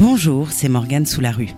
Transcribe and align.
Bonjour, 0.00 0.50
c'est 0.50 0.70
Morgane 0.70 1.04
sous 1.04 1.20
la 1.20 1.30
rue. 1.30 1.50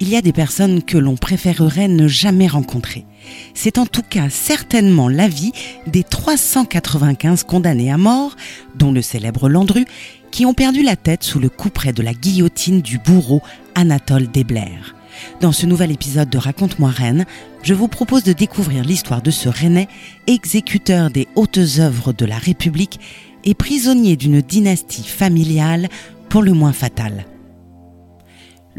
Il 0.00 0.10
y 0.10 0.16
a 0.16 0.20
des 0.20 0.34
personnes 0.34 0.82
que 0.82 0.98
l'on 0.98 1.16
préférerait 1.16 1.88
ne 1.88 2.08
jamais 2.08 2.46
rencontrer. 2.46 3.06
C'est 3.54 3.78
en 3.78 3.86
tout 3.86 4.02
cas 4.02 4.28
certainement 4.28 5.08
l'avis 5.08 5.52
des 5.86 6.04
395 6.04 7.44
condamnés 7.44 7.90
à 7.90 7.96
mort, 7.96 8.36
dont 8.74 8.92
le 8.92 9.00
célèbre 9.00 9.48
Landru, 9.48 9.86
qui 10.30 10.44
ont 10.44 10.52
perdu 10.52 10.82
la 10.82 10.94
tête 10.94 11.22
sous 11.22 11.38
le 11.38 11.48
coup 11.48 11.70
près 11.70 11.94
de 11.94 12.02
la 12.02 12.12
guillotine 12.12 12.82
du 12.82 12.98
bourreau 12.98 13.40
Anatole 13.74 14.26
Desblair. 14.30 14.94
Dans 15.40 15.52
ce 15.52 15.64
nouvel 15.64 15.90
épisode 15.90 16.28
de 16.28 16.36
Raconte-moi 16.36 16.90
Rennes, 16.90 17.24
je 17.62 17.72
vous 17.72 17.88
propose 17.88 18.24
de 18.24 18.34
découvrir 18.34 18.84
l'histoire 18.84 19.22
de 19.22 19.30
ce 19.30 19.48
Rennais, 19.48 19.88
exécuteur 20.26 21.08
des 21.08 21.28
hautes 21.34 21.78
œuvres 21.78 22.12
de 22.12 22.26
la 22.26 22.36
République 22.36 23.00
et 23.44 23.54
prisonnier 23.54 24.16
d'une 24.16 24.42
dynastie 24.42 25.04
familiale 25.08 25.88
pour 26.28 26.42
le 26.42 26.52
moins 26.52 26.74
fatale. 26.74 27.24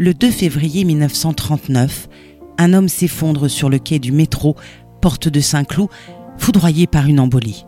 Le 0.01 0.15
2 0.15 0.31
février 0.31 0.83
1939, 0.83 2.09
un 2.57 2.73
homme 2.73 2.89
s'effondre 2.89 3.47
sur 3.47 3.69
le 3.69 3.77
quai 3.77 3.99
du 3.99 4.11
métro, 4.11 4.55
porte 4.99 5.27
de 5.27 5.39
Saint-Cloud, 5.39 5.89
foudroyé 6.39 6.87
par 6.87 7.05
une 7.05 7.19
embolie. 7.19 7.65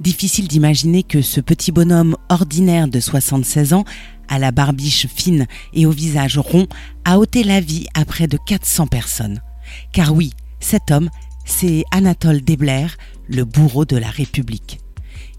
Difficile 0.00 0.48
d'imaginer 0.48 1.04
que 1.04 1.22
ce 1.22 1.40
petit 1.40 1.70
bonhomme 1.70 2.16
ordinaire 2.28 2.88
de 2.88 2.98
76 2.98 3.72
ans, 3.72 3.84
à 4.26 4.40
la 4.40 4.50
barbiche 4.50 5.06
fine 5.06 5.46
et 5.74 5.86
au 5.86 5.92
visage 5.92 6.38
rond, 6.38 6.66
a 7.04 7.20
ôté 7.20 7.44
la 7.44 7.60
vie 7.60 7.86
à 7.94 8.04
près 8.04 8.26
de 8.26 8.36
400 8.44 8.88
personnes. 8.88 9.40
Car 9.92 10.12
oui, 10.12 10.32
cet 10.58 10.90
homme, 10.90 11.08
c'est 11.44 11.84
Anatole 11.92 12.40
Desblair, 12.40 12.96
le 13.28 13.44
bourreau 13.44 13.84
de 13.84 13.96
la 13.96 14.10
République. 14.10 14.80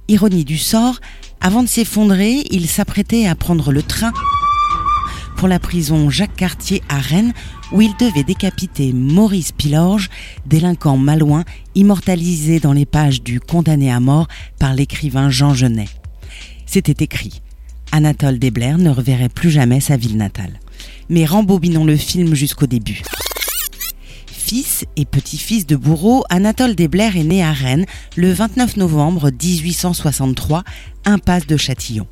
Ironie 0.08 0.46
du 0.46 0.58
sort, 0.58 1.02
avant 1.42 1.62
de 1.62 1.68
s'effondrer, 1.68 2.46
il 2.52 2.70
s'apprêtait 2.70 3.28
à 3.28 3.36
prendre 3.36 3.74
le 3.74 3.84
train 3.84 4.14
pour 5.40 5.48
la 5.48 5.58
prison 5.58 6.10
Jacques 6.10 6.36
Cartier 6.36 6.84
à 6.90 6.98
Rennes, 6.98 7.32
où 7.72 7.82
il 7.82 7.96
devait 7.96 8.26
décapiter 8.26 8.92
Maurice 8.92 9.54
Pilorge, 9.54 10.10
délinquant 10.46 10.98
malouin 10.98 11.46
immortalisé 11.76 12.60
dans 12.60 12.74
les 12.74 12.86
pages 12.86 13.24
du 13.24 13.40
Condamné 13.40 13.90
à 13.90 14.02
mort 14.02 14.28
par 14.60 14.74
l'écrivain 14.74 15.30
Jean 15.30 15.54
Genet. 15.54 15.88
C'était 16.66 17.06
écrit. 17.06 17.42
Anatole 17.94 18.38
Desblair 18.38 18.78
ne 18.78 18.90
reverrait 18.90 19.30
plus 19.30 19.50
jamais 19.50 19.80
sa 19.80 19.96
ville 19.96 20.18
natale. 20.18 20.60
Mais 21.08 21.26
rembobinons 21.26 21.86
le 21.86 21.96
film 21.96 22.36
jusqu'au 22.36 22.68
début. 22.68 23.02
Fils 24.28 24.84
et 24.98 25.06
petit-fils 25.06 25.66
de 25.66 25.78
bourreau, 25.78 26.26
Anatole 26.30 26.76
Desblair 26.76 27.16
est 27.16 27.24
né 27.24 27.42
à 27.46 27.54
Rennes 27.54 27.86
le 28.18 28.34
29 28.34 28.76
novembre 28.76 29.32
1863, 29.32 30.66
impasse 31.06 31.48
de 31.48 31.56
Châtillon 31.56 32.08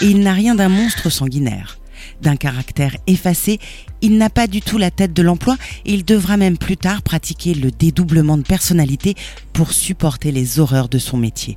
et 0.00 0.06
il 0.06 0.20
n'a 0.20 0.32
rien 0.32 0.54
d'un 0.54 0.68
monstre 0.68 1.10
sanguinaire. 1.10 1.78
D'un 2.20 2.36
caractère 2.36 2.96
effacé, 3.06 3.58
il 4.02 4.18
n'a 4.18 4.30
pas 4.30 4.46
du 4.46 4.60
tout 4.60 4.78
la 4.78 4.90
tête 4.90 5.12
de 5.12 5.22
l'emploi 5.22 5.56
et 5.84 5.94
il 5.94 6.04
devra 6.04 6.36
même 6.36 6.58
plus 6.58 6.76
tard 6.76 7.02
pratiquer 7.02 7.54
le 7.54 7.70
dédoublement 7.70 8.36
de 8.36 8.42
personnalité 8.42 9.14
pour 9.52 9.72
supporter 9.72 10.30
les 10.30 10.60
horreurs 10.60 10.88
de 10.88 10.98
son 10.98 11.16
métier. 11.16 11.56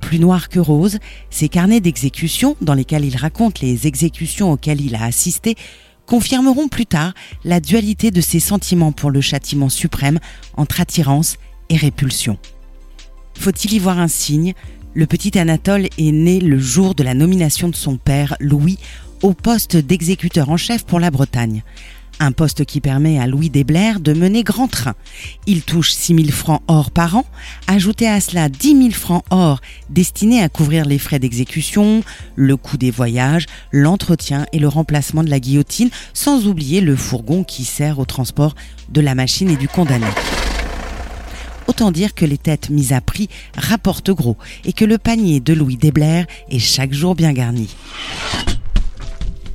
Plus 0.00 0.18
noir 0.18 0.48
que 0.48 0.60
rose, 0.60 0.98
ses 1.30 1.48
carnets 1.48 1.80
d'exécution, 1.80 2.56
dans 2.60 2.74
lesquels 2.74 3.04
il 3.04 3.16
raconte 3.16 3.60
les 3.60 3.86
exécutions 3.86 4.52
auxquelles 4.52 4.80
il 4.80 4.94
a 4.94 5.04
assisté, 5.04 5.56
confirmeront 6.06 6.68
plus 6.68 6.86
tard 6.86 7.12
la 7.44 7.60
dualité 7.60 8.10
de 8.10 8.20
ses 8.20 8.40
sentiments 8.40 8.92
pour 8.92 9.10
le 9.10 9.20
châtiment 9.20 9.68
suprême 9.68 10.18
entre 10.56 10.80
attirance 10.80 11.36
et 11.68 11.76
répulsion. 11.76 12.38
Faut-il 13.38 13.74
y 13.74 13.78
voir 13.78 13.98
un 13.98 14.08
signe? 14.08 14.54
Le 14.98 15.06
petit 15.06 15.38
Anatole 15.38 15.86
est 15.96 16.10
né 16.10 16.40
le 16.40 16.58
jour 16.58 16.96
de 16.96 17.04
la 17.04 17.14
nomination 17.14 17.68
de 17.68 17.76
son 17.76 17.96
père, 17.98 18.34
Louis, 18.40 18.80
au 19.22 19.32
poste 19.32 19.76
d'exécuteur 19.76 20.50
en 20.50 20.56
chef 20.56 20.84
pour 20.84 20.98
la 20.98 21.12
Bretagne. 21.12 21.62
Un 22.18 22.32
poste 22.32 22.64
qui 22.64 22.80
permet 22.80 23.20
à 23.20 23.28
Louis 23.28 23.48
Desblair 23.48 24.00
de 24.00 24.12
mener 24.12 24.42
grand 24.42 24.66
train. 24.66 24.96
Il 25.46 25.62
touche 25.62 25.92
6 25.92 26.16
000 26.16 26.28
francs 26.30 26.62
or 26.66 26.90
par 26.90 27.16
an. 27.16 27.24
Ajoutez 27.68 28.08
à 28.08 28.20
cela 28.20 28.48
10 28.48 28.76
000 28.76 28.90
francs 28.90 29.22
or 29.30 29.60
destinés 29.88 30.42
à 30.42 30.48
couvrir 30.48 30.84
les 30.84 30.98
frais 30.98 31.20
d'exécution, 31.20 32.02
le 32.34 32.56
coût 32.56 32.76
des 32.76 32.90
voyages, 32.90 33.46
l'entretien 33.70 34.46
et 34.52 34.58
le 34.58 34.66
remplacement 34.66 35.22
de 35.22 35.30
la 35.30 35.38
guillotine, 35.38 35.90
sans 36.12 36.48
oublier 36.48 36.80
le 36.80 36.96
fourgon 36.96 37.44
qui 37.44 37.64
sert 37.64 38.00
au 38.00 38.04
transport 38.04 38.56
de 38.88 39.00
la 39.00 39.14
machine 39.14 39.48
et 39.48 39.56
du 39.56 39.68
condamné. 39.68 40.06
Autant 41.68 41.92
dire 41.92 42.14
que 42.14 42.24
les 42.24 42.38
têtes 42.38 42.70
mises 42.70 42.94
à 42.94 43.02
prix 43.02 43.28
rapportent 43.54 44.10
gros 44.10 44.38
et 44.64 44.72
que 44.72 44.86
le 44.86 44.96
panier 44.96 45.38
de 45.38 45.52
Louis 45.52 45.76
Desblair 45.76 46.26
est 46.50 46.58
chaque 46.58 46.94
jour 46.94 47.14
bien 47.14 47.32
garni. 47.32 47.68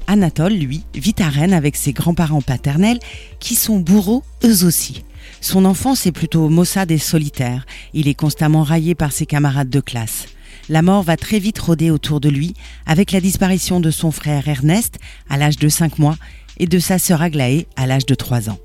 Anatole, 0.06 0.54
lui, 0.54 0.84
vit 0.94 1.16
à 1.20 1.28
Rennes 1.28 1.54
avec 1.54 1.76
ses 1.76 1.92
grands-parents 1.92 2.44
paternels 2.44 3.00
qui 3.40 3.56
sont 3.56 3.80
bourreaux 3.80 4.24
eux 4.46 4.64
aussi. 4.64 5.04
Son 5.42 5.66
enfance 5.66 6.06
est 6.06 6.12
plutôt 6.12 6.50
maussade 6.50 6.92
et 6.92 7.00
solitaire. 7.00 7.66
Il 7.94 8.08
est 8.08 8.14
constamment 8.14 8.62
raillé 8.62 8.94
par 8.94 9.12
ses 9.12 9.26
camarades 9.26 9.70
de 9.70 9.80
classe. 9.80 10.28
La 10.70 10.84
mort 10.84 11.02
va 11.02 11.18
très 11.18 11.40
vite 11.40 11.58
rôder 11.58 11.90
autour 11.90 12.20
de 12.20 12.30
lui 12.30 12.54
avec 12.86 13.12
la 13.12 13.22
disparition 13.22 13.80
de 13.80 13.90
son 13.90 14.12
frère 14.12 14.48
Ernest 14.48 15.00
à 15.30 15.38
l'âge 15.38 15.58
de 15.58 15.68
5 15.68 15.98
mois 15.98 16.18
et 16.60 16.68
de 16.68 16.78
sa 16.78 17.00
sœur 17.00 17.24
Aglaé 17.24 17.68
à 17.76 17.88
l'âge 17.88 18.06
de 18.06 18.14
3 18.16 18.52
ans. 18.52 18.60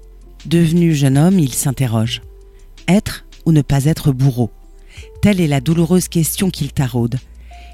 Devenu 0.44 0.94
jeune 0.94 1.16
homme, 1.16 1.38
il 1.38 1.54
s'interroge. 1.54 2.20
Être 2.86 3.24
ou 3.48 3.52
ne 3.52 3.62
pas 3.62 3.86
être 3.86 4.12
bourreau 4.12 4.50
Telle 5.22 5.40
est 5.40 5.46
la 5.46 5.62
douloureuse 5.62 6.08
question 6.08 6.50
qu'il 6.50 6.70
taraude. 6.70 7.18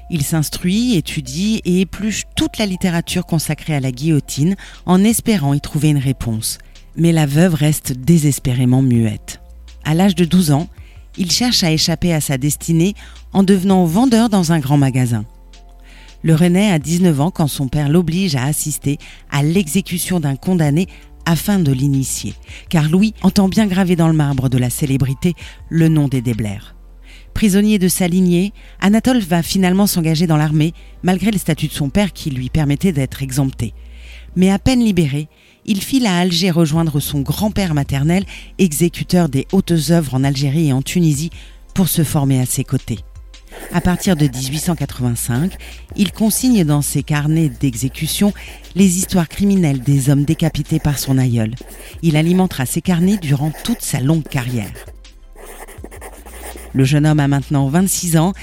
Il 0.09 0.23
s'instruit, 0.23 0.95
étudie 0.95 1.61
et 1.65 1.81
épluche 1.81 2.23
toute 2.37 2.57
la 2.57 2.65
littérature 2.65 3.25
consacrée 3.25 3.75
à 3.75 3.81
la 3.81 3.91
guillotine 3.91 4.55
en 4.85 5.03
espérant 5.03 5.53
y 5.53 5.59
trouver 5.59 5.89
une 5.89 5.97
réponse. 5.97 6.59
Mais 6.95 7.11
la 7.11 7.25
veuve 7.25 7.55
reste 7.55 7.91
désespérément 7.91 8.81
muette. 8.81 9.41
À 9.83 9.93
l'âge 9.93 10.15
de 10.15 10.23
12 10.23 10.51
ans, 10.51 10.69
il 11.17 11.29
cherche 11.29 11.63
à 11.63 11.71
échapper 11.71 12.13
à 12.13 12.21
sa 12.21 12.37
destinée 12.37 12.93
en 13.33 13.43
devenant 13.43 13.83
vendeur 13.83 14.29
dans 14.29 14.53
un 14.53 14.59
grand 14.59 14.77
magasin. 14.77 15.25
Le 16.23 16.35
René 16.35 16.71
a 16.71 16.79
19 16.79 17.19
ans 17.19 17.31
quand 17.31 17.47
son 17.47 17.67
père 17.67 17.89
l'oblige 17.89 18.37
à 18.37 18.45
assister 18.45 18.97
à 19.29 19.43
l'exécution 19.43 20.21
d'un 20.21 20.37
condamné 20.37 20.87
afin 21.25 21.59
de 21.59 21.71
l'initier, 21.71 22.33
car 22.69 22.89
Louis 22.89 23.13
entend 23.21 23.47
bien 23.49 23.67
graver 23.67 23.95
dans 23.95 24.07
le 24.07 24.13
marbre 24.13 24.49
de 24.49 24.57
la 24.57 24.69
célébrité 24.69 25.33
le 25.69 25.87
nom 25.87 26.07
des 26.07 26.21
Desblair. 26.21 26.75
Prisonnier 27.33 27.79
de 27.79 27.89
sa 27.89 28.07
lignée, 28.07 28.53
Anatole 28.79 29.19
va 29.19 29.43
finalement 29.43 29.87
s'engager 29.87 30.25
dans 30.25 30.37
l'armée, 30.37 30.73
malgré 31.03 31.31
le 31.31 31.37
statut 31.37 31.67
de 31.67 31.73
son 31.73 31.89
père 31.89 32.13
qui 32.13 32.29
lui 32.29 32.49
permettait 32.49 32.93
d'être 32.93 33.21
exempté. 33.21 33.73
Mais 34.37 34.51
à 34.51 34.59
peine 34.59 34.83
libéré, 34.83 35.27
il 35.65 35.81
file 35.81 36.05
à 36.05 36.17
Alger 36.17 36.51
rejoindre 36.51 36.99
son 36.99 37.21
grand-père 37.21 37.73
maternel, 37.73 38.25
exécuteur 38.57 39.27
des 39.27 39.47
hautes 39.51 39.73
œuvres 39.89 40.13
en 40.13 40.23
Algérie 40.23 40.69
et 40.69 40.73
en 40.73 40.81
Tunisie, 40.81 41.31
pour 41.73 41.89
se 41.89 42.03
former 42.03 42.39
à 42.39 42.45
ses 42.45 42.63
côtés. 42.63 42.99
À 43.73 43.81
partir 43.81 44.15
de 44.15 44.25
1885, 44.25 45.53
il 45.95 46.11
consigne 46.11 46.63
dans 46.63 46.81
ses 46.81 47.03
carnets 47.03 47.49
d'exécution 47.49 48.33
les 48.75 48.97
histoires 48.97 49.27
criminelles 49.27 49.81
des 49.81 50.09
hommes 50.09 50.23
décapités 50.23 50.79
par 50.79 50.97
son 50.97 51.17
aïeul. 51.17 51.55
Il 52.01 52.15
alimentera 52.15 52.65
ces 52.65 52.81
carnets 52.81 53.17
durant 53.17 53.51
toute 53.63 53.81
sa 53.81 53.99
longue 53.99 54.27
carrière. 54.27 54.71
Le 56.73 56.83
jeune 56.83 57.05
homme 57.05 57.19
a 57.19 57.27
maintenant 57.27 57.67
26 57.67 58.17
ans 58.17 58.33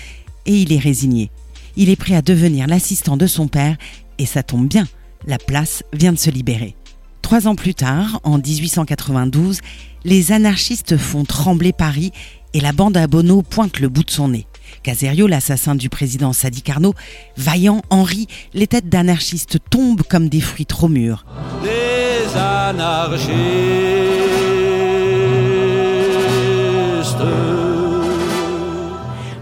et 0.46 0.54
il 0.54 0.72
est 0.72 0.78
résigné. 0.78 1.30
Il 1.76 1.88
est 1.88 1.96
prêt 1.96 2.14
à 2.14 2.22
devenir 2.22 2.66
l'assistant 2.66 3.16
de 3.16 3.26
son 3.26 3.48
père 3.48 3.76
et 4.18 4.26
ça 4.26 4.42
tombe 4.42 4.68
bien, 4.68 4.86
la 5.26 5.38
place 5.38 5.82
vient 5.92 6.12
de 6.12 6.18
se 6.18 6.30
libérer. 6.30 6.76
Trois 7.22 7.46
ans 7.46 7.54
plus 7.54 7.74
tard, 7.74 8.20
en 8.24 8.38
1892, 8.38 9.60
les 10.04 10.32
anarchistes 10.32 10.96
font 10.96 11.24
trembler 11.24 11.72
Paris 11.72 12.12
et 12.52 12.60
la 12.60 12.72
bande 12.72 12.96
à 12.96 13.06
pointe 13.08 13.80
le 13.80 13.88
bout 13.88 14.04
de 14.04 14.10
son 14.10 14.28
nez. 14.28 14.46
Caserio, 14.82 15.26
l'assassin 15.26 15.74
du 15.74 15.88
président 15.88 16.32
Sadi 16.32 16.62
Carnot, 16.62 16.94
vaillant, 17.36 17.82
Henri, 17.90 18.26
les 18.52 18.66
têtes 18.66 18.88
d'anarchistes 18.88 19.58
tombent 19.70 20.02
comme 20.02 20.28
des 20.28 20.40
fruits 20.40 20.66
trop 20.66 20.88
mûrs. 20.88 21.24
Les 21.62 22.36
anarchistes. 22.36 23.22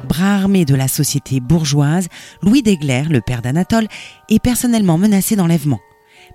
Bras 0.08 0.34
armé 0.34 0.64
de 0.64 0.74
la 0.74 0.88
société 0.88 1.40
bourgeoise, 1.40 2.08
Louis 2.42 2.62
Degler, 2.62 3.04
le 3.08 3.20
père 3.20 3.42
d'Anatole, 3.42 3.88
est 4.28 4.42
personnellement 4.42 4.98
menacé 4.98 5.36
d'enlèvement. 5.36 5.80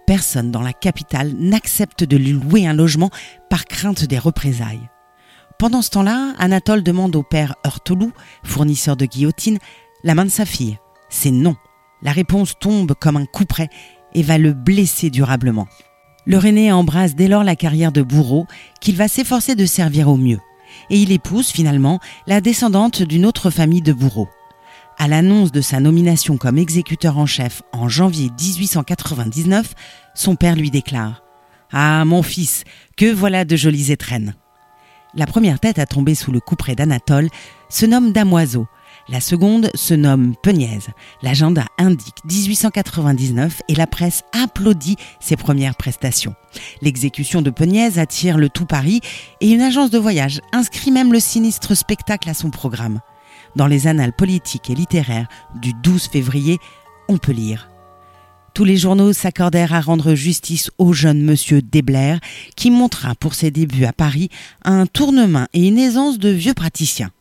Personne 0.08 0.52
dans 0.52 0.62
la 0.62 0.74
capitale 0.74 1.34
n'accepte 1.38 2.04
de 2.04 2.18
lui 2.18 2.32
louer 2.32 2.68
un 2.68 2.74
logement 2.74 3.10
par 3.50 3.66
crainte 3.66 4.06
des 4.06 4.20
représailles. 4.20 4.90
Pendant 5.58 5.82
ce 5.82 5.90
temps-là, 5.92 6.34
Anatole 6.38 6.84
demande 6.84 7.16
au 7.16 7.24
père 7.24 7.56
Heurtelou, 7.66 8.12
fournisseur 8.44 8.98
de 8.98 9.06
guillotine, 9.06 9.58
la 10.04 10.14
main 10.14 10.26
de 10.26 10.30
sa 10.30 10.46
fille. 10.46 10.78
C'est 11.10 11.32
non. 11.32 11.56
La 12.02 12.12
réponse 12.12 12.56
tombe 12.60 12.94
comme 13.00 13.16
un 13.16 13.26
coup 13.26 13.46
près 13.46 13.70
et 14.14 14.22
va 14.22 14.38
le 14.38 14.52
blesser 14.52 15.10
durablement. 15.10 15.68
Le 16.26 16.38
René 16.38 16.72
embrasse 16.72 17.16
dès 17.16 17.28
lors 17.28 17.44
la 17.44 17.56
carrière 17.56 17.94
de 17.94 18.02
bourreau 18.02 18.48
qu'il 18.82 18.98
va 18.98 19.08
s'efforcer 19.08 19.56
de 19.56 19.66
servir 19.66 20.10
au 20.10 20.18
mieux. 20.18 20.40
Et 20.90 21.00
il 21.00 21.12
épouse 21.12 21.50
finalement 21.50 22.00
la 22.28 22.42
descendante 22.42 23.02
d'une 23.02 23.26
autre 23.26 23.50
famille 23.50 23.82
de 23.82 23.94
bourreaux. 23.94 24.30
À 24.98 25.08
l'annonce 25.08 25.52
de 25.52 25.62
sa 25.62 25.80
nomination 25.80 26.38
comme 26.38 26.58
exécuteur 26.58 27.18
en 27.18 27.26
chef 27.26 27.62
en 27.72 27.88
janvier 27.88 28.30
1899, 28.40 29.74
son 30.16 30.36
père 30.36 30.56
lui 30.56 30.70
déclare 30.70 31.24
Ah, 31.72 32.04
mon 32.06 32.24
fils, 32.24 32.64
que 32.98 33.12
voilà 33.12 33.46
de 33.46 33.56
jolies 33.56 33.92
étrennes. 33.92 34.36
La 35.16 35.26
première 35.26 35.62
tête 35.62 35.80
à 35.80 35.86
tomber 35.86 36.14
sous 36.14 36.34
le 36.34 36.42
couperet 36.42 36.76
d'Anatole 36.76 37.30
se 37.70 37.86
nomme 37.86 38.12
Damoiseau. 38.12 38.68
La 39.08 39.22
seconde 39.22 39.70
se 39.74 39.94
nomme 39.94 40.36
Peniaise. 40.42 40.90
L'agenda 41.22 41.66
indique 41.78 42.18
1899 42.26 43.62
et 43.70 43.76
la 43.76 43.88
presse 43.88 44.24
applaudit 44.34 44.98
ses 45.22 45.38
premières 45.38 45.76
prestations. 45.76 46.36
L'exécution 46.82 47.42
de 47.42 47.50
Peniaise 47.50 47.98
attire 47.98 48.38
le 48.38 48.50
tout 48.50 48.66
Paris 48.66 49.00
et 49.40 49.52
une 49.52 49.62
agence 49.62 49.90
de 49.90 50.00
voyage 50.00 50.42
inscrit 50.52 50.92
même 50.92 51.14
le 51.14 51.20
sinistre 51.22 51.76
spectacle 51.76 52.30
à 52.30 52.34
son 52.34 52.50
programme. 52.50 53.00
Dans 53.56 53.68
les 53.68 53.88
annales 53.88 54.14
politiques 54.14 54.70
et 54.70 54.76
littéraires 54.76 55.28
du 55.56 55.72
12 55.82 56.08
février, 56.08 56.58
on 57.08 57.18
peut 57.18 57.32
lire 57.32 57.70
tous 58.56 58.64
les 58.64 58.78
journaux 58.78 59.12
s'accordèrent 59.12 59.74
à 59.74 59.82
rendre 59.82 60.16
justice 60.16 60.72
au 60.78 60.94
jeune 60.94 61.22
monsieur 61.22 61.62
Desblair, 61.62 62.22
qui 62.56 62.72
montra 62.72 63.14
pour 63.14 63.34
ses 63.34 63.52
débuts 63.52 63.84
à 63.84 63.92
Paris 63.92 64.30
un 64.64 64.86
tournement 64.86 65.48
et 65.54 65.68
une 65.68 65.78
aisance 65.78 66.20
de 66.20 66.30
vieux 66.30 66.54
praticien. 66.54 67.12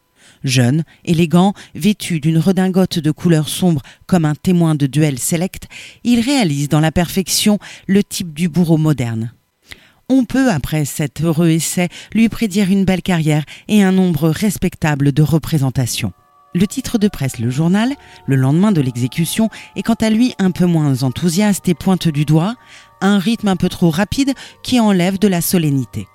Jeune, 0.45 0.85
élégant, 1.05 1.53
vêtu 1.75 2.21
d'une 2.21 2.39
redingote 2.39 3.01
de 3.01 3.11
couleur 3.11 3.49
sombre 3.49 3.83
comme 4.07 4.25
un 4.25 4.37
témoin 4.37 4.77
de 4.77 4.87
duel 4.87 5.19
select, 5.19 5.67
il 6.05 6.21
réalise 6.21 6.69
dans 6.69 6.81
la 6.81 6.93
perfection 6.93 7.59
le 7.89 8.05
type 8.05 8.33
du 8.33 8.49
bourreau 8.49 8.77
moderne. 8.77 9.33
On 10.09 10.25
peut, 10.25 10.53
après 10.53 10.85
cet 10.85 11.21
heureux 11.21 11.49
essai, 11.49 11.89
lui 12.13 12.29
prédire 12.29 12.71
une 12.71 12.85
belle 12.85 13.03
carrière 13.03 13.45
et 13.67 13.83
un 13.83 13.91
nombre 13.91 14.29
respectable 14.29 15.11
de 15.11 15.23
représentations. 15.23 16.13
Le 16.57 16.69
titre 16.69 16.99
de 16.99 17.09
presse 17.09 17.41
Le 17.41 17.51
Journal, 17.51 17.95
le 18.27 18.37
lendemain 18.37 18.71
de 18.71 18.81
l'exécution, 18.81 19.49
est 19.75 19.83
quant 19.83 19.95
à 19.95 20.09
lui 20.09 20.35
un 20.39 20.53
peu 20.53 20.67
moins 20.67 21.03
enthousiaste 21.03 21.69
et 21.69 21.75
pointe 21.75 22.07
du 22.07 22.25
doigt 22.25 22.55
un 23.01 23.19
rythme 23.19 23.49
un 23.49 23.57
peu 23.57 23.69
trop 23.69 23.91
rapide 23.91 24.35
qui 24.63 24.79
enlève 24.79 25.19
de 25.19 25.27
la 25.27 25.41
solennité. 25.41 26.07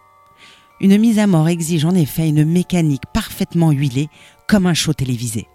Une 0.80 0.97
mise 0.97 1.19
à 1.19 1.27
mort 1.27 1.50
exige 1.50 1.83
en 1.83 1.94
effet 1.94 2.30
une 2.30 2.45
mécanique 2.45 3.03
parfaitement 3.13 3.71
huilée, 3.71 4.07
comme 4.47 4.65
un 4.65 4.74
show 4.74 4.94
télévisé. 4.94 5.47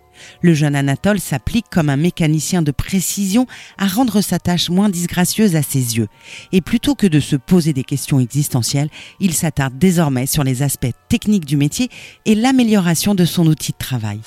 Le 0.42 0.54
jeune 0.54 0.74
Anatole 0.74 1.20
s'applique 1.20 1.66
comme 1.70 1.90
un 1.90 1.96
mécanicien 1.96 2.62
de 2.62 2.70
précision 2.70 3.46
à 3.78 3.86
rendre 3.86 4.20
sa 4.20 4.38
tâche 4.38 4.70
moins 4.70 4.88
disgracieuse 4.88 5.56
à 5.56 5.62
ses 5.62 5.96
yeux. 5.96 6.08
Et 6.52 6.60
plutôt 6.60 6.94
que 6.94 7.06
de 7.06 7.20
se 7.20 7.36
poser 7.36 7.72
des 7.72 7.84
questions 7.84 8.20
existentielles, 8.20 8.90
il 9.20 9.34
s'attarde 9.34 9.78
désormais 9.78 10.26
sur 10.26 10.44
les 10.44 10.62
aspects 10.62 10.92
techniques 11.08 11.46
du 11.46 11.56
métier 11.56 11.88
et 12.24 12.34
l'amélioration 12.34 13.14
de 13.14 13.24
son 13.24 13.46
outil 13.46 13.72
de 13.72 13.78
travail. 13.78 14.20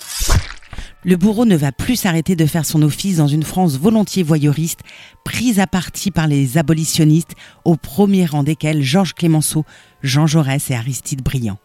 Le 1.04 1.16
bourreau 1.16 1.46
ne 1.46 1.56
va 1.56 1.72
plus 1.72 1.96
s'arrêter 1.96 2.36
de 2.36 2.46
faire 2.46 2.66
son 2.66 2.82
office 2.82 3.18
dans 3.18 3.28
une 3.28 3.44
France 3.44 3.78
volontiers 3.78 4.24
voyeuriste, 4.24 4.82
prise 5.24 5.60
à 5.60 5.68
partie 5.68 6.12
par 6.12 6.28
les 6.28 6.58
abolitionnistes, 6.58 7.36
au 7.66 7.76
premier 7.76 8.26
rang 8.26 8.44
desquels 8.44 8.82
Georges 8.82 9.14
Clémenceau, 9.14 9.64
Jean 10.02 10.28
Jaurès 10.28 10.70
et 10.70 10.76
Aristide 10.76 11.22
Briand. 11.22 11.60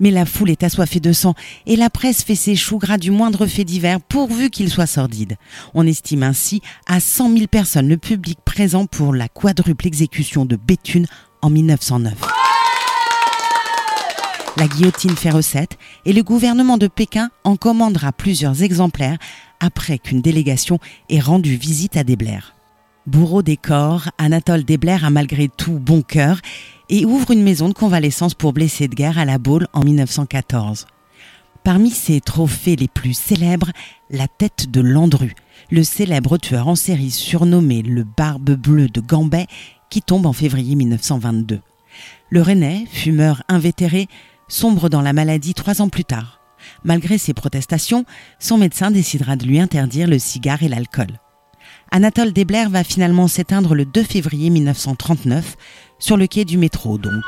Mais 0.00 0.10
la 0.10 0.26
foule 0.26 0.50
est 0.50 0.62
assoiffée 0.62 1.00
de 1.00 1.12
sang 1.12 1.34
et 1.66 1.76
la 1.76 1.90
presse 1.90 2.22
fait 2.22 2.34
ses 2.34 2.56
choux 2.56 2.78
gras 2.78 2.98
du 2.98 3.10
moindre 3.10 3.46
fait 3.46 3.64
divers 3.64 4.00
pourvu 4.00 4.50
qu'il 4.50 4.70
soit 4.70 4.86
sordide. 4.86 5.36
On 5.74 5.86
estime 5.86 6.22
ainsi 6.22 6.60
à 6.86 7.00
100 7.00 7.32
000 7.34 7.46
personnes 7.46 7.88
le 7.88 7.96
public 7.96 8.38
présent 8.44 8.86
pour 8.86 9.14
la 9.14 9.28
quadruple 9.28 9.86
exécution 9.86 10.44
de 10.44 10.56
Béthune 10.56 11.06
en 11.42 11.50
1909. 11.50 12.14
La 14.56 14.68
guillotine 14.68 15.16
fait 15.16 15.30
recette 15.30 15.78
et 16.04 16.12
le 16.12 16.22
gouvernement 16.22 16.78
de 16.78 16.86
Pékin 16.86 17.30
en 17.42 17.56
commandera 17.56 18.12
plusieurs 18.12 18.62
exemplaires 18.62 19.18
après 19.58 19.98
qu'une 19.98 20.20
délégation 20.20 20.78
ait 21.08 21.18
rendu 21.18 21.56
visite 21.56 21.96
à 21.96 22.04
Desblair. 22.04 22.54
Bourreau 23.06 23.42
des 23.42 23.58
corps, 23.58 24.08
Anatole 24.16 24.64
Desblair 24.64 25.04
a 25.04 25.10
malgré 25.10 25.48
tout 25.48 25.78
bon 25.78 26.00
cœur 26.00 26.40
et 26.88 27.04
ouvre 27.04 27.32
une 27.32 27.42
maison 27.42 27.68
de 27.68 27.74
convalescence 27.74 28.32
pour 28.32 28.54
blessés 28.54 28.88
de 28.88 28.94
guerre 28.94 29.18
à 29.18 29.26
la 29.26 29.36
Baule 29.36 29.68
en 29.74 29.84
1914. 29.84 30.86
Parmi 31.64 31.90
ses 31.90 32.22
trophées 32.22 32.76
les 32.76 32.88
plus 32.88 33.12
célèbres, 33.12 33.70
la 34.10 34.26
tête 34.26 34.70
de 34.70 34.80
Landru, 34.80 35.34
le 35.70 35.82
célèbre 35.82 36.38
tueur 36.38 36.66
en 36.66 36.76
série 36.76 37.10
surnommé 37.10 37.82
le 37.82 38.04
Barbe 38.04 38.52
Bleue 38.52 38.88
de 38.88 39.00
Gambet, 39.00 39.46
qui 39.90 40.00
tombe 40.00 40.24
en 40.24 40.32
février 40.32 40.74
1922. 40.74 41.60
Le 42.30 42.42
Rennais, 42.42 42.86
fumeur 42.90 43.42
invétéré, 43.48 44.08
sombre 44.48 44.88
dans 44.88 45.02
la 45.02 45.12
maladie 45.12 45.52
trois 45.52 45.82
ans 45.82 45.90
plus 45.90 46.04
tard. 46.04 46.40
Malgré 46.84 47.18
ses 47.18 47.34
protestations, 47.34 48.06
son 48.38 48.56
médecin 48.56 48.90
décidera 48.90 49.36
de 49.36 49.44
lui 49.44 49.60
interdire 49.60 50.08
le 50.08 50.18
cigare 50.18 50.62
et 50.62 50.68
l'alcool. 50.68 51.18
Anatole 51.90 52.32
Desblair 52.32 52.70
va 52.70 52.84
finalement 52.84 53.28
s'éteindre 53.28 53.74
le 53.74 53.84
2 53.84 54.02
février 54.02 54.50
1939, 54.50 55.56
sur 55.98 56.16
le 56.16 56.26
quai 56.26 56.44
du 56.44 56.58
métro 56.58 56.98
donc. 56.98 57.24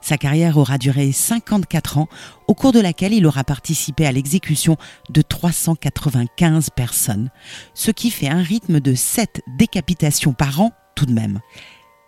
Sa 0.00 0.18
carrière 0.18 0.58
aura 0.58 0.78
duré 0.78 1.12
54 1.12 1.98
ans, 1.98 2.08
au 2.48 2.54
cours 2.54 2.72
de 2.72 2.80
laquelle 2.80 3.12
il 3.12 3.24
aura 3.24 3.44
participé 3.44 4.04
à 4.04 4.12
l'exécution 4.12 4.76
de 5.10 5.22
395 5.22 6.70
personnes, 6.70 7.30
ce 7.72 7.92
qui 7.92 8.10
fait 8.10 8.28
un 8.28 8.42
rythme 8.42 8.80
de 8.80 8.94
7 8.94 9.42
décapitations 9.56 10.32
par 10.32 10.60
an 10.60 10.72
tout 10.96 11.06
de 11.06 11.12
même. 11.12 11.40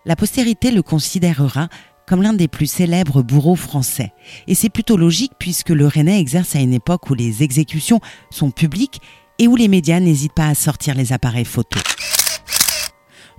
La 0.04 0.16
postérité 0.16 0.72
le 0.72 0.82
considérera 0.82 1.68
comme 2.06 2.20
l'un 2.20 2.34
des 2.34 2.48
plus 2.48 2.66
célèbres 2.66 3.22
bourreaux 3.22 3.56
français. 3.56 4.12
Et 4.46 4.54
c'est 4.54 4.68
plutôt 4.68 4.96
logique 4.96 5.32
puisque 5.38 5.70
le 5.70 5.86
Rennais 5.86 6.20
exerce 6.20 6.54
à 6.54 6.60
une 6.60 6.74
époque 6.74 7.08
où 7.08 7.14
les 7.14 7.42
exécutions 7.42 8.00
sont 8.30 8.50
publiques 8.50 9.00
et 9.38 9.48
où 9.48 9.56
les 9.56 9.68
médias 9.68 10.00
n'hésitent 10.00 10.32
pas 10.32 10.48
à 10.48 10.54
sortir 10.54 10.94
les 10.94 11.12
appareils 11.12 11.44
photos. 11.44 11.82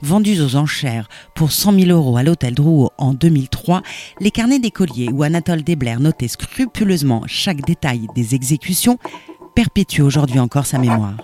Vendus 0.01 0.42
aux 0.42 0.56
enchères 0.56 1.07
pour 1.36 1.51
100 1.51 1.80
000 1.80 1.92
euros 1.92 2.18
à 2.18 2.24
l'hôtel 2.24 2.53
Drouot 2.53 2.89
en 2.97 3.13
2003, 3.13 3.81
les 4.19 4.31
carnets 4.31 4.59
d'écoliers 4.59 5.09
où 5.12 5.24
Anatole 5.24 5.63
Desblair 5.63 6.00
notait 6.00 6.27
scrupuleusement 6.27 7.24
chaque 7.27 7.62
détail 7.65 8.07
des 8.13 8.36
exécutions 8.36 9.00
perpétuent 9.56 10.01
aujourd'hui 10.01 10.39
encore 10.39 10.65
sa 10.65 10.80
mémoire. 10.80 11.15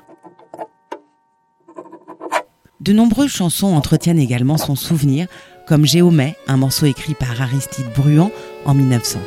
De 2.80 2.94
nombreuses 2.94 3.32
chansons 3.32 3.76
entretiennent 3.76 4.18
également 4.18 4.58
son 4.58 4.76
souvenir, 4.76 5.28
comme 5.68 5.86
Géomet, 5.86 6.36
un 6.48 6.58
morceau 6.58 6.88
écrit 6.88 7.14
par 7.14 7.40
Aristide 7.40 7.92
Bruand 7.96 8.32
en 8.66 8.74
1900. 8.74 9.20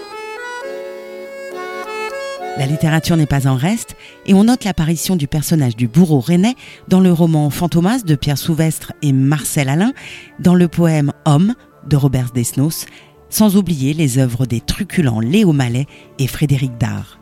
La 2.56 2.66
littérature 2.66 3.16
n'est 3.16 3.26
pas 3.26 3.48
en 3.48 3.56
reste 3.56 3.96
et 4.26 4.34
on 4.34 4.44
note 4.44 4.62
l'apparition 4.62 5.16
du 5.16 5.26
personnage 5.26 5.74
du 5.74 5.88
bourreau 5.88 6.20
rennais 6.20 6.54
dans 6.86 7.00
le 7.00 7.12
roman 7.12 7.50
Fantomas 7.50 8.02
de 8.04 8.14
Pierre 8.14 8.38
Souvestre 8.38 8.92
et 9.02 9.12
Marcel 9.12 9.68
Alain, 9.68 9.92
dans 10.38 10.54
le 10.54 10.68
poème 10.68 11.12
Homme 11.24 11.54
de 11.88 11.96
Robert 11.96 12.30
Desnos, 12.30 12.86
sans 13.28 13.56
oublier 13.56 13.92
les 13.92 14.18
œuvres 14.18 14.46
des 14.46 14.60
truculents 14.60 15.18
Léo 15.18 15.52
Mallet 15.52 15.86
et 16.20 16.28
Frédéric 16.28 16.78
Dard. 16.78 17.18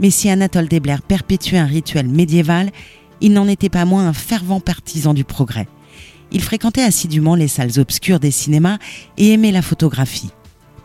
Mais 0.00 0.10
si 0.10 0.28
Anatole 0.28 0.68
Desblair 0.68 1.00
perpétuait 1.00 1.58
un 1.58 1.66
rituel 1.66 2.06
médiéval, 2.06 2.70
il 3.22 3.32
n'en 3.32 3.48
était 3.48 3.70
pas 3.70 3.86
moins 3.86 4.06
un 4.06 4.12
fervent 4.12 4.60
partisan 4.60 5.14
du 5.14 5.24
progrès. 5.24 5.68
Il 6.30 6.42
fréquentait 6.42 6.82
assidûment 6.82 7.36
les 7.36 7.48
salles 7.48 7.78
obscures 7.78 8.20
des 8.20 8.30
cinémas 8.30 8.78
et 9.16 9.32
aimait 9.32 9.52
la 9.52 9.62
photographie. 9.62 10.30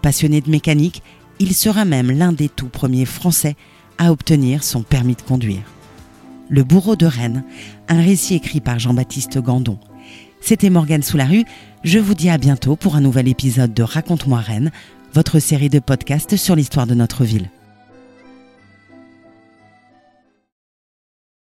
Passionné 0.02 0.40
de 0.40 0.50
mécanique, 0.50 1.04
il 1.40 1.54
sera 1.54 1.86
même 1.86 2.12
l'un 2.12 2.32
des 2.32 2.50
tout 2.50 2.70
premiers 2.70 3.06
Français 3.06 3.56
à 3.98 4.12
obtenir 4.12 4.64
son 4.64 4.84
permis 4.84 5.16
de 5.16 5.22
conduire. 5.22 5.64
Le 6.50 6.64
bourreau 6.64 6.96
de 6.96 7.06
Rennes, 7.06 7.44
un 7.90 8.02
récit 8.02 8.36
écrit 8.36 8.62
par 8.62 8.80
Jean-Baptiste 8.80 9.38
Gandon. 9.40 9.80
C'était 10.40 10.70
Morgane 10.70 11.04
Sous-la-Rue. 11.04 11.44
Je 11.84 12.00
vous 12.00 12.14
dis 12.14 12.30
à 12.30 12.38
bientôt 12.38 12.76
pour 12.76 12.96
un 12.96 13.02
nouvel 13.02 13.28
épisode 13.28 13.74
de 13.74 13.84
Raconte-moi 13.84 14.40
Rennes, 14.40 14.72
votre 15.14 15.40
série 15.40 15.70
de 15.70 15.80
podcasts 15.80 16.38
sur 16.38 16.56
l'histoire 16.56 16.88
de 16.88 16.94
notre 16.94 17.26
ville. 17.26 17.50